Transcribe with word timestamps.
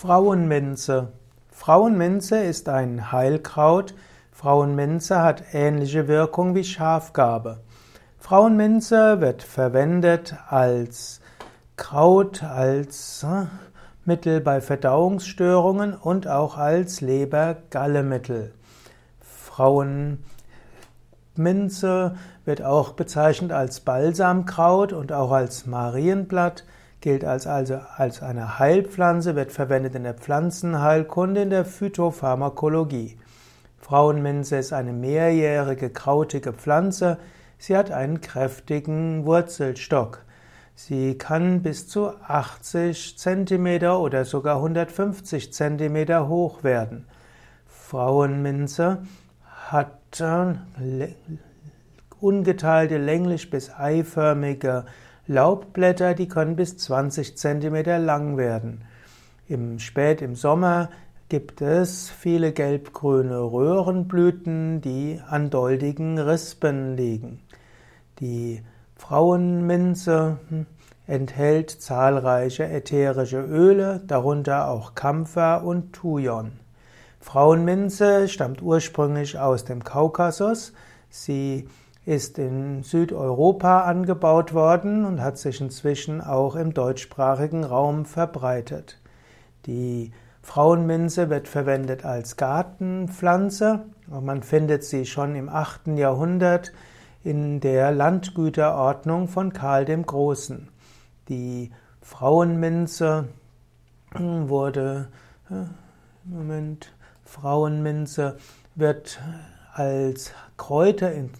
Frauenminze. 0.00 1.12
Frauenminze 1.50 2.38
ist 2.38 2.70
ein 2.70 3.12
Heilkraut. 3.12 3.92
Frauenminze 4.32 5.20
hat 5.20 5.52
ähnliche 5.52 6.08
Wirkung 6.08 6.54
wie 6.54 6.64
Schafgarbe. 6.64 7.60
Frauenminze 8.18 9.20
wird 9.20 9.42
verwendet 9.42 10.36
als 10.48 11.20
Kraut, 11.76 12.42
als 12.42 13.24
äh, 13.24 13.44
Mittel 14.06 14.40
bei 14.40 14.62
Verdauungsstörungen 14.62 15.92
und 15.92 16.26
auch 16.26 16.56
als 16.56 17.02
Leber-Galle-Mittel. 17.02 18.54
Frauenminze 19.20 20.16
wird 22.46 22.62
auch 22.62 22.92
bezeichnet 22.92 23.52
als 23.52 23.80
Balsamkraut 23.80 24.94
und 24.94 25.12
auch 25.12 25.32
als 25.32 25.66
Marienblatt 25.66 26.64
gilt 27.00 27.24
als, 27.24 27.46
also 27.46 27.80
als 27.96 28.22
eine 28.22 28.58
Heilpflanze, 28.58 29.36
wird 29.36 29.52
verwendet 29.52 29.94
in 29.94 30.04
der 30.04 30.14
Pflanzenheilkunde, 30.14 31.42
in 31.42 31.50
der 31.50 31.64
Phytopharmakologie. 31.64 33.18
Frauenminze 33.78 34.56
ist 34.56 34.72
eine 34.72 34.92
mehrjährige 34.92 35.90
krautige 35.90 36.52
Pflanze. 36.52 37.18
Sie 37.58 37.76
hat 37.76 37.90
einen 37.90 38.20
kräftigen 38.20 39.24
Wurzelstock. 39.26 40.24
Sie 40.74 41.18
kann 41.18 41.62
bis 41.62 41.88
zu 41.88 42.08
80 42.22 43.18
cm 43.18 43.82
oder 43.82 44.24
sogar 44.24 44.56
150 44.56 45.52
cm 45.52 46.28
hoch 46.28 46.62
werden. 46.62 47.06
Frauenminze 47.66 49.02
hat 49.68 50.20
äh, 50.20 51.08
ungeteilte, 52.20 52.98
länglich 52.98 53.50
bis 53.50 53.70
eiförmige 53.70 54.84
Laubblätter, 55.30 56.14
die 56.14 56.26
können 56.26 56.56
bis 56.56 56.76
20 56.76 57.38
cm 57.38 58.04
lang 58.04 58.36
werden. 58.36 58.82
Im 59.46 59.78
Spät 59.78 60.22
im 60.22 60.34
Sommer 60.34 60.90
gibt 61.28 61.62
es 61.62 62.10
viele 62.10 62.50
gelbgrüne 62.50 63.38
Röhrenblüten, 63.38 64.80
die 64.80 65.20
an 65.24 65.48
doldigen 65.48 66.18
Rispen 66.18 66.96
liegen. 66.96 67.38
Die 68.18 68.64
Frauenminze 68.96 70.38
hm, 70.48 70.66
enthält 71.06 71.70
zahlreiche 71.70 72.64
ätherische 72.64 73.40
Öle, 73.40 74.00
darunter 74.04 74.68
auch 74.68 74.96
Kampfer 74.96 75.62
und 75.62 75.92
Thujon. 75.92 76.58
Frauenminze 77.20 78.28
stammt 78.28 78.62
ursprünglich 78.62 79.38
aus 79.38 79.64
dem 79.64 79.84
Kaukasus. 79.84 80.72
Sie 81.08 81.68
ist 82.06 82.38
in 82.38 82.82
Südeuropa 82.82 83.82
angebaut 83.82 84.54
worden 84.54 85.04
und 85.04 85.20
hat 85.20 85.38
sich 85.38 85.60
inzwischen 85.60 86.20
auch 86.20 86.56
im 86.56 86.72
deutschsprachigen 86.72 87.64
Raum 87.64 88.04
verbreitet. 88.06 89.00
Die 89.66 90.12
Frauenminze 90.42 91.28
wird 91.28 91.48
verwendet 91.48 92.04
als 92.04 92.36
Gartenpflanze. 92.36 93.84
Man 94.08 94.42
findet 94.42 94.84
sie 94.84 95.04
schon 95.04 95.34
im 95.36 95.48
8. 95.48 95.88
Jahrhundert 95.98 96.72
in 97.22 97.60
der 97.60 97.92
Landgüterordnung 97.92 99.28
von 99.28 99.52
Karl 99.52 99.84
dem 99.84 100.06
Großen. 100.06 100.68
Die 101.28 101.70
Frauenminze 102.00 103.28
wurde, 104.18 105.08
äh, 105.50 105.66
Moment, 106.24 106.92
Frauenminze 107.24 108.38
wird 108.74 109.20
als 109.74 110.32
Kräuter 110.56 111.12
in 111.12 111.30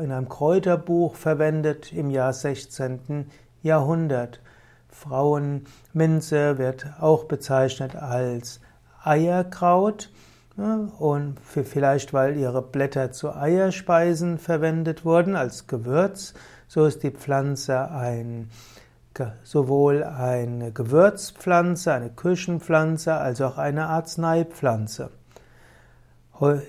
in 0.00 0.12
einem 0.12 0.28
Kräuterbuch 0.28 1.14
verwendet 1.14 1.92
im 1.92 2.10
Jahr 2.10 2.32
16. 2.32 3.30
Jahrhundert. 3.62 4.40
Frauenminze 4.88 6.58
wird 6.58 6.86
auch 7.00 7.24
bezeichnet 7.24 7.96
als 7.96 8.60
Eierkraut 9.02 10.10
und 10.98 11.40
für 11.40 11.64
vielleicht 11.64 12.12
weil 12.12 12.36
ihre 12.36 12.62
Blätter 12.62 13.10
zu 13.10 13.34
Eierspeisen 13.34 14.38
verwendet 14.38 15.04
wurden 15.04 15.34
als 15.34 15.66
Gewürz, 15.66 16.34
so 16.68 16.86
ist 16.86 17.02
die 17.02 17.10
Pflanze 17.10 17.90
ein 17.90 18.50
sowohl 19.44 20.02
eine 20.02 20.72
Gewürzpflanze, 20.72 21.92
eine 21.92 22.10
Küchenpflanze 22.10 23.14
als 23.14 23.40
auch 23.40 23.58
eine 23.58 23.86
Arzneipflanze. 23.86 25.10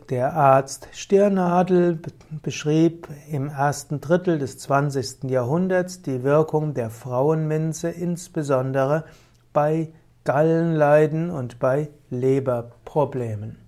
Der 0.09 0.33
Arzt 0.33 0.87
Stirnadel 0.91 1.99
beschrieb 2.43 3.07
im 3.31 3.49
ersten 3.49 3.99
Drittel 3.99 4.37
des 4.37 4.59
20. 4.59 5.23
Jahrhunderts 5.23 6.03
die 6.03 6.23
Wirkung 6.23 6.75
der 6.75 6.91
Frauenminze 6.91 7.89
insbesondere 7.89 9.05
bei 9.53 9.91
Gallenleiden 10.23 11.31
und 11.31 11.57
bei 11.57 11.89
Leberproblemen. 12.11 13.64